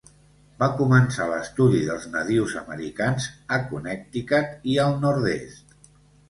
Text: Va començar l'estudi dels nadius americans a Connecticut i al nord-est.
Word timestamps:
Va 0.61 0.67
començar 0.77 1.27
l'estudi 1.31 1.81
dels 1.89 2.07
nadius 2.15 2.55
americans 2.61 3.27
a 3.59 3.61
Connecticut 3.75 4.67
i 4.75 4.81
al 4.87 4.99
nord-est. 5.07 5.79